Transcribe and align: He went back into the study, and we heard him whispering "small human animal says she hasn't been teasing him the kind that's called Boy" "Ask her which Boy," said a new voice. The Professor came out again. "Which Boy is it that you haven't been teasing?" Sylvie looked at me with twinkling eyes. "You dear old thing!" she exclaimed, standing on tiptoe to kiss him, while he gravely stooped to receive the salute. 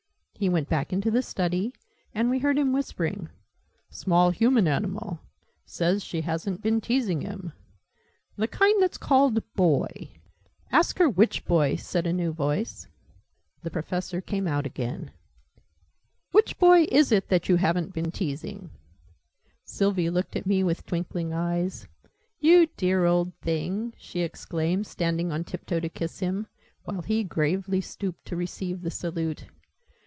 He 0.39 0.49
went 0.49 0.69
back 0.69 0.91
into 0.91 1.11
the 1.11 1.21
study, 1.21 1.71
and 2.15 2.27
we 2.27 2.39
heard 2.39 2.57
him 2.57 2.73
whispering 2.73 3.29
"small 3.91 4.31
human 4.31 4.67
animal 4.67 5.19
says 5.65 6.03
she 6.03 6.21
hasn't 6.21 6.63
been 6.63 6.81
teasing 6.81 7.21
him 7.21 7.53
the 8.37 8.47
kind 8.47 8.81
that's 8.81 8.97
called 8.97 9.43
Boy" 9.53 9.85
"Ask 10.71 10.97
her 10.97 11.07
which 11.07 11.45
Boy," 11.45 11.75
said 11.75 12.07
a 12.07 12.11
new 12.13 12.33
voice. 12.33 12.87
The 13.61 13.69
Professor 13.69 14.19
came 14.19 14.47
out 14.47 14.65
again. 14.65 15.11
"Which 16.31 16.57
Boy 16.57 16.87
is 16.91 17.11
it 17.11 17.27
that 17.29 17.47
you 17.47 17.57
haven't 17.57 17.93
been 17.93 18.09
teasing?" 18.11 18.71
Sylvie 19.63 20.09
looked 20.09 20.35
at 20.35 20.47
me 20.47 20.63
with 20.63 20.87
twinkling 20.87 21.33
eyes. 21.33 21.87
"You 22.39 22.65
dear 22.77 23.05
old 23.05 23.31
thing!" 23.43 23.93
she 23.95 24.21
exclaimed, 24.21 24.87
standing 24.87 25.31
on 25.31 25.43
tiptoe 25.43 25.81
to 25.81 25.87
kiss 25.87 26.17
him, 26.17 26.47
while 26.83 27.03
he 27.03 27.23
gravely 27.23 27.79
stooped 27.79 28.25
to 28.25 28.35
receive 28.35 28.81
the 28.81 28.89
salute. 28.89 29.45